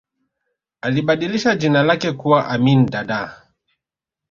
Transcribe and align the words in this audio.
alibadilisha 0.81 1.55
jina 1.55 1.83
lake 1.83 2.11
kuwa 2.11 2.47
amin 2.47 2.85
dada 2.85 3.47